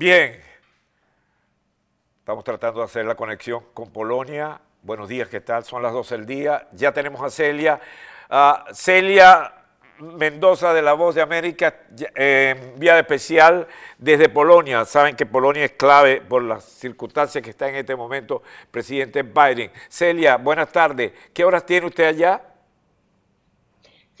[0.00, 0.42] Bien.
[2.20, 4.58] Estamos tratando de hacer la conexión con Polonia.
[4.80, 5.62] Buenos días, ¿qué tal?
[5.64, 6.68] Son las 12 del día.
[6.72, 7.78] Ya tenemos a Celia.
[8.72, 9.52] Celia
[9.98, 11.80] Mendoza de La Voz de América,
[12.14, 13.68] eh, vía especial
[13.98, 14.86] desde Polonia.
[14.86, 19.70] Saben que Polonia es clave por las circunstancias que está en este momento presidente Biden.
[19.90, 21.12] Celia, buenas tardes.
[21.34, 22.40] ¿Qué horas tiene usted allá?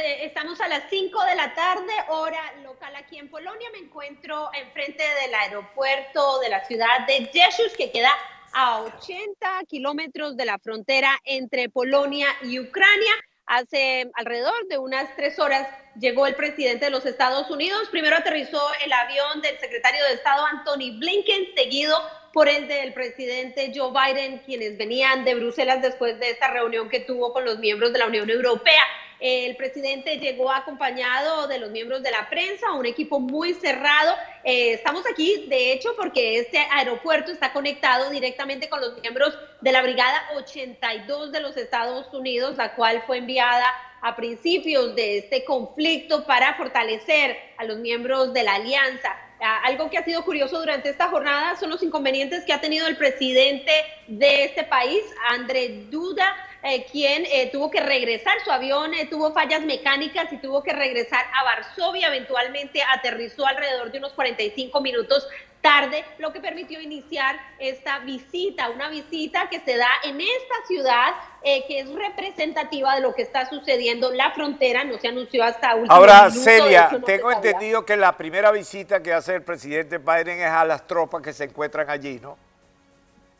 [0.00, 3.68] Estamos a las 5 de la tarde, hora local aquí en Polonia.
[3.72, 8.12] Me encuentro enfrente del aeropuerto de la ciudad de Jesús, que queda
[8.52, 13.12] a 80 kilómetros de la frontera entre Polonia y Ucrania.
[13.46, 15.66] Hace alrededor de unas tres horas
[15.98, 17.88] llegó el presidente de los Estados Unidos.
[17.90, 21.98] Primero aterrizó el avión del secretario de Estado Anthony Blinken, seguido
[22.32, 27.00] por el del presidente Joe Biden, quienes venían de Bruselas después de esta reunión que
[27.00, 28.84] tuvo con los miembros de la Unión Europea.
[29.20, 34.14] El presidente llegó acompañado de los miembros de la prensa, un equipo muy cerrado.
[34.44, 39.72] Eh, estamos aquí, de hecho, porque este aeropuerto está conectado directamente con los miembros de
[39.72, 43.66] la Brigada 82 de los Estados Unidos, la cual fue enviada
[44.02, 49.16] a principios de este conflicto para fortalecer a los miembros de la alianza.
[49.40, 52.88] Ah, algo que ha sido curioso durante esta jornada son los inconvenientes que ha tenido
[52.88, 53.72] el presidente
[54.08, 59.32] de este país, André Duda, eh, quien eh, tuvo que regresar, su avión eh, tuvo
[59.32, 65.28] fallas mecánicas y tuvo que regresar a Varsovia, eventualmente aterrizó alrededor de unos 45 minutos
[65.60, 71.14] tarde, lo que permitió iniciar esta visita, una visita que se da en esta ciudad,
[71.42, 74.12] que es representativa de lo que está sucediendo.
[74.12, 79.02] La frontera no se anunció hasta último Ahora, Celia, tengo entendido que la primera visita
[79.02, 82.38] que hace el presidente Biden es a las tropas que se encuentran allí, ¿no?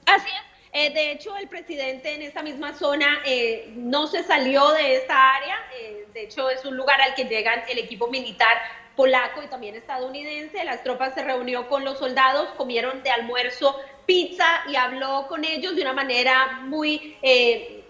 [0.05, 0.48] Así es.
[0.73, 5.35] Eh, de hecho, el presidente en esta misma zona eh, no se salió de esta
[5.35, 5.57] área.
[5.79, 8.57] Eh, de hecho, es un lugar al que llegan el equipo militar
[8.97, 10.65] polaco y también estadounidense.
[10.65, 15.77] Las tropas se reunió con los soldados, comieron de almuerzo pizza y habló con ellos
[15.77, 17.17] de una manera muy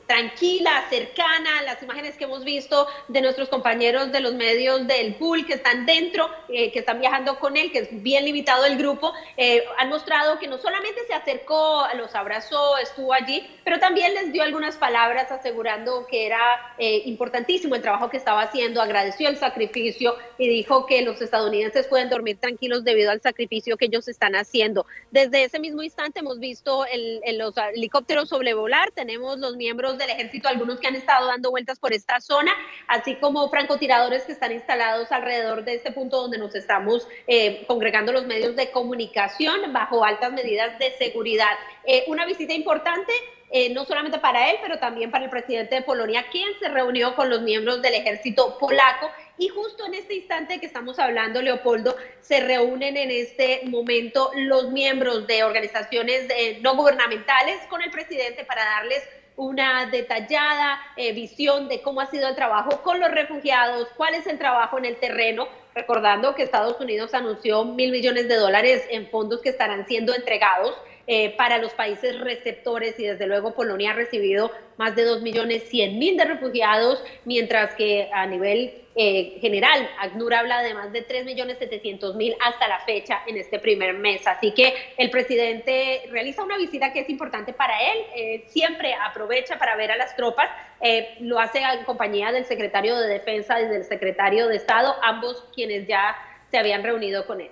[0.08, 5.46] tranquila, cercana, las imágenes que hemos visto de nuestros compañeros de los medios del pool
[5.46, 9.12] que están dentro, eh, que están viajando con él, que es bien limitado el grupo,
[9.36, 14.32] eh, han mostrado que no solamente se acercó, los abrazó, estuvo allí, pero también les
[14.32, 19.36] dio algunas palabras asegurando que era eh, importantísimo el trabajo que estaba haciendo, agradeció el
[19.36, 24.36] sacrificio y dijo que los estadounidenses pueden dormir tranquilos debido al sacrificio que ellos están
[24.36, 24.86] haciendo.
[25.10, 26.86] Desde ese mismo instante hemos visto
[27.34, 31.92] los helicópteros sobrevolar, tenemos los miembros del ejército, algunos que han estado dando vueltas por
[31.92, 32.52] esta zona,
[32.86, 38.12] así como francotiradores que están instalados alrededor de este punto donde nos estamos eh, congregando
[38.12, 41.52] los medios de comunicación bajo altas medidas de seguridad.
[41.84, 43.12] Eh, una visita importante
[43.50, 47.14] eh, no solamente para él, pero también para el presidente de Polonia, quien se reunió
[47.14, 49.10] con los miembros del ejército polaco.
[49.38, 54.70] Y justo en este instante que estamos hablando, Leopoldo, se reúnen en este momento los
[54.70, 56.28] miembros de organizaciones
[56.60, 59.02] no gubernamentales con el presidente para darles
[59.38, 64.26] una detallada eh, visión de cómo ha sido el trabajo con los refugiados, cuál es
[64.26, 69.06] el trabajo en el terreno, recordando que Estados Unidos anunció mil millones de dólares en
[69.06, 70.74] fondos que estarán siendo entregados
[71.08, 75.64] eh, para los países receptores y desde luego Polonia ha recibido más de 2 millones
[75.64, 81.02] 100 mil de refugiados, mientras que a nivel eh, general, ACNUR habla de más de
[81.02, 84.26] 3 millones 700 mil hasta la fecha en este primer mes.
[84.26, 89.76] Así que el presidente realiza una visita que es importante para él, siempre aprovecha para
[89.76, 90.48] ver a las tropas,
[90.80, 95.44] eh, lo hace en compañía del secretario de Defensa y del secretario de Estado, ambos
[95.54, 96.16] quienes ya
[96.50, 97.50] se habían reunido con él.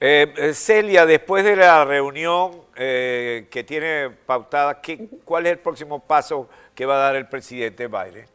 [0.00, 5.58] Eh, eh, Celia, después de la reunión eh, que tiene pautada, ¿qué, ¿cuál es el
[5.58, 8.26] próximo paso que va a dar el presidente Biden?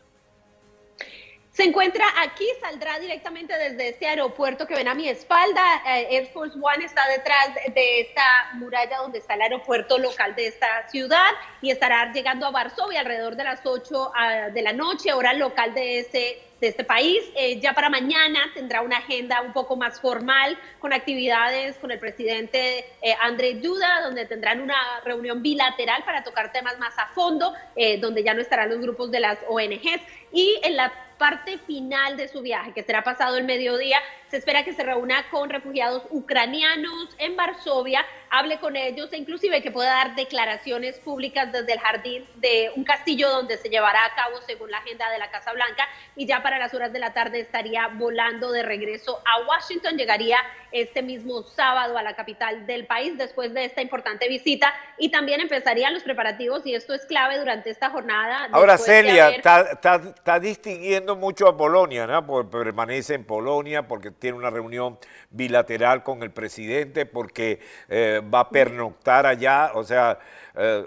[1.51, 5.83] Se encuentra aquí, saldrá directamente desde este aeropuerto que ven a mi espalda.
[5.85, 8.23] Air Force One está detrás de esta
[8.55, 11.29] muralla donde está el aeropuerto local de esta ciudad
[11.61, 15.75] y estará llegando a Varsovia alrededor de las 8 ah, de la noche, hora local
[15.75, 17.21] de ese de este país.
[17.35, 21.99] Eh, ya para mañana tendrá una agenda un poco más formal con actividades con el
[21.99, 27.53] presidente eh, André Duda, donde tendrán una reunión bilateral para tocar temas más a fondo,
[27.75, 30.01] eh, donde ya no estarán los grupos de las ONGs.
[30.31, 30.93] Y en la
[31.23, 33.97] parte final de su viaje, que será pasado el mediodía,
[34.27, 39.61] se espera que se reúna con refugiados ucranianos en Varsovia, hable con ellos e inclusive
[39.61, 44.15] que pueda dar declaraciones públicas desde el jardín de un castillo donde se llevará a
[44.15, 45.87] cabo según la agenda de la Casa Blanca
[46.17, 50.39] y ya para las horas de la tarde estaría volando de regreso a Washington, llegaría
[50.73, 55.39] este mismo sábado a la capital del país después de esta importante visita y también
[55.39, 58.49] empezarían los preparativos y esto es clave durante esta jornada.
[58.51, 62.25] Ahora Celia, está distinguiendo mucho a Polonia, ¿no?
[62.25, 64.97] Porque permanece en Polonia, porque tiene una reunión
[65.29, 70.19] bilateral con el presidente, porque eh, va a pernoctar allá, o sea,
[70.55, 70.85] eh,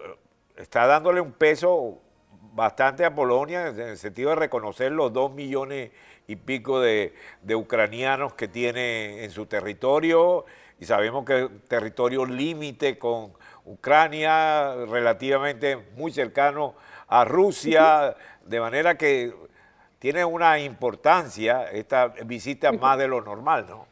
[0.57, 2.01] está dándole un peso
[2.53, 5.91] bastante a Polonia en el sentido de reconocer los dos millones
[6.27, 10.45] y pico de, de ucranianos que tiene en su territorio,
[10.79, 13.33] y sabemos que es territorio límite con
[13.65, 16.75] Ucrania, relativamente muy cercano
[17.09, 19.35] a Rusia, de manera que
[19.99, 23.87] tiene una importancia esta visita más de lo normal, ¿no?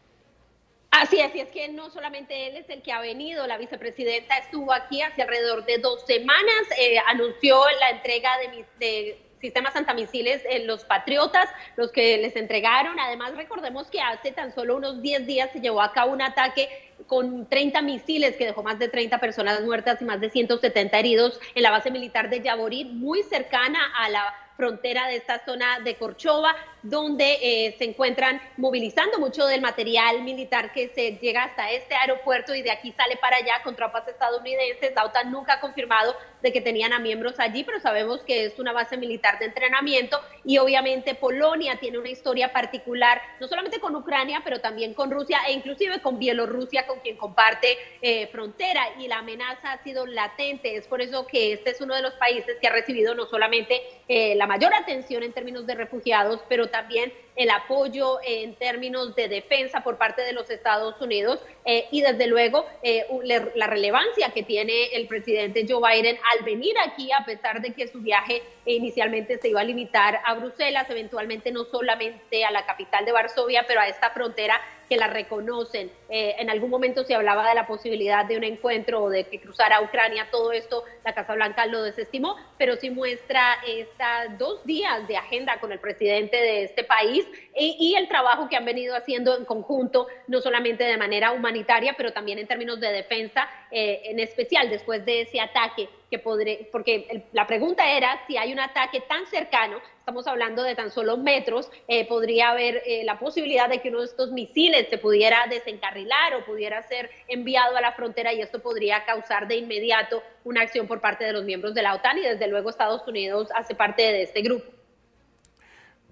[0.91, 4.39] Así es, y es que no solamente él es el que ha venido, la vicepresidenta
[4.39, 10.43] estuvo aquí hace alrededor de dos semanas, eh, anunció la entrega de, de sistemas antimisiles
[10.49, 12.99] en los patriotas, los que les entregaron.
[13.01, 16.69] Además, recordemos que hace tan solo unos 10 días se llevó a cabo un ataque
[17.09, 21.41] con 30 misiles que dejó más de 30 personas muertas y más de 170 heridos
[21.55, 25.97] en la base militar de Yaborit, muy cercana a la frontera de esta zona de
[25.97, 26.55] Corchova,
[26.85, 32.55] donde eh, se encuentran movilizando mucho del material militar que se llega hasta este aeropuerto
[32.55, 34.93] y de aquí sale para allá con tropas estadounidenses.
[34.95, 38.59] La OTAN nunca ha confirmado de que tenían a miembros allí, pero sabemos que es
[38.59, 43.97] una base militar de entrenamiento y obviamente Polonia tiene una historia particular, no solamente con
[43.97, 49.09] Ucrania, pero también con Rusia e inclusive con Bielorrusia, con quien comparte eh, frontera y
[49.09, 50.77] la amenaza ha sido latente.
[50.77, 53.81] Es por eso que este es uno de los países que ha recibido no solamente
[54.07, 59.29] eh, la mayor atención en términos de refugiados, pero también el apoyo en términos de
[59.29, 63.07] defensa por parte de los Estados Unidos eh, y desde luego eh,
[63.55, 67.87] la relevancia que tiene el presidente Joe Biden al venir aquí, a pesar de que
[67.87, 73.05] su viaje inicialmente se iba a limitar a Bruselas, eventualmente no solamente a la capital
[73.05, 75.91] de Varsovia, pero a esta frontera que la reconocen.
[76.09, 79.41] Eh, en algún momento se hablaba de la posibilidad de un encuentro o de que
[79.41, 85.07] cruzara Ucrania, todo esto la Casa Blanca lo desestimó, pero sí muestra estas dos días
[85.09, 87.27] de agenda con el presidente de este país
[87.57, 92.13] y, el trabajo que han venido haciendo en conjunto, no solamente de manera humanitaria, pero
[92.13, 97.25] también en términos de defensa, eh, en especial después de ese ataque que podré, porque
[97.33, 101.71] la pregunta era si hay un ataque tan cercano, estamos hablando de tan solo metros,
[101.89, 106.35] eh, podría haber eh, la posibilidad de que uno de estos misiles se pudiera desencarrilar
[106.35, 110.87] o pudiera ser enviado a la frontera y esto podría causar de inmediato una acción
[110.87, 114.03] por parte de los miembros de la OTAN y desde luego Estados Unidos hace parte
[114.03, 114.65] de este grupo.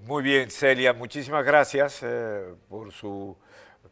[0.04, 3.36] Muy bien, Celia, muchísimas gracias eh, por sus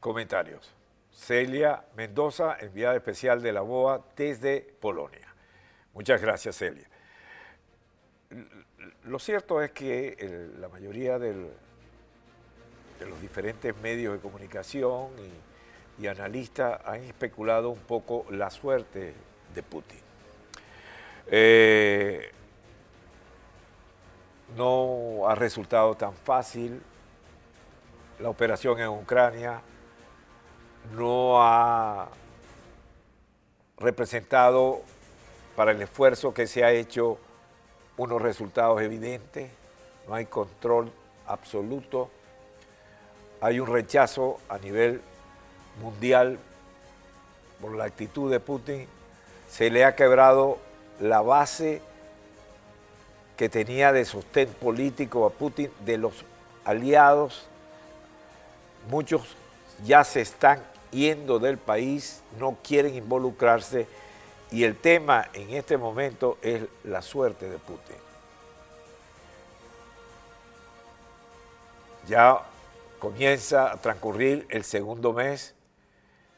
[0.01, 0.75] comentarios.
[1.13, 5.30] Celia Mendoza, enviada especial de la BOA desde Polonia.
[5.95, 6.89] Muchas gracias, Celia.
[9.05, 11.51] Lo cierto es que la mayoría de
[13.01, 15.09] los diferentes medios de comunicación
[15.99, 19.13] y, analistas han especulado un poco la suerte
[19.55, 19.99] de Putin.
[21.27, 22.33] Eh,
[24.57, 26.81] no ha resultado tan fácil
[28.19, 29.61] la operación en Ucrania,
[30.95, 32.09] no ha
[33.77, 34.83] representado
[35.61, 37.19] para el esfuerzo que se ha hecho
[37.99, 39.51] unos resultados evidentes,
[40.09, 40.91] no hay control
[41.27, 42.09] absoluto,
[43.43, 45.03] hay un rechazo a nivel
[45.83, 46.39] mundial
[47.61, 48.87] por la actitud de Putin,
[49.51, 50.57] se le ha quebrado
[50.99, 51.83] la base
[53.37, 56.25] que tenía de sostén político a Putin de los
[56.65, 57.49] aliados.
[58.89, 59.37] Muchos
[59.85, 63.87] ya se están yendo del país, no quieren involucrarse
[64.51, 67.97] y el tema en este momento es la suerte de Putin.
[72.07, 72.43] Ya
[72.99, 75.55] comienza a transcurrir el segundo mes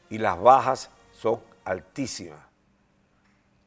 [0.09, 2.39] y las bajas son altísimas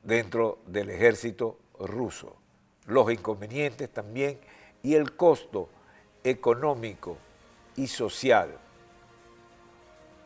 [0.02, 2.36] dentro del ejército ruso
[2.86, 4.38] los inconvenientes también
[4.82, 5.68] y el costo
[6.22, 7.18] económico
[7.76, 8.56] y social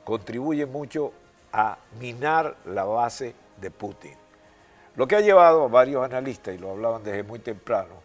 [0.04, 1.12] contribuye mucho
[1.52, 4.16] a minar la base de Putin.
[4.96, 8.02] Lo que ha llevado a varios analistas, y lo hablaban desde muy temprano,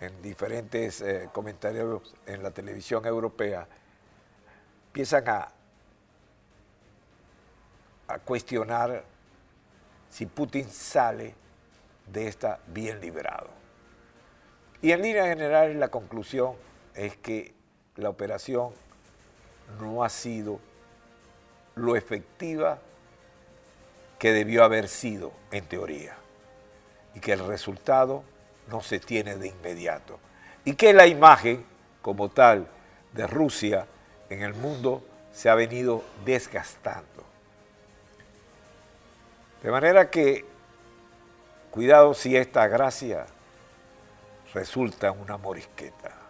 [0.00, 3.66] en diferentes eh, comentarios en la televisión europea,
[4.88, 5.48] empiezan a,
[8.08, 9.04] a cuestionar
[10.10, 11.34] si Putin sale
[12.06, 13.48] de esta bien liberado.
[14.82, 16.54] Y en línea general la conclusión
[16.94, 17.54] es que
[17.96, 18.72] la operación
[19.80, 20.60] no ha sido
[21.74, 22.78] lo efectiva
[24.18, 26.16] que debió haber sido en teoría
[27.14, 28.24] y que el resultado
[28.68, 30.18] no se tiene de inmediato
[30.64, 31.64] y que la imagen
[32.02, 32.66] como tal
[33.12, 33.86] de Rusia
[34.28, 37.24] en el mundo se ha venido desgastando.
[39.62, 40.44] De manera que
[41.70, 43.26] cuidado si esta gracia
[44.54, 46.25] resulta una morisqueta.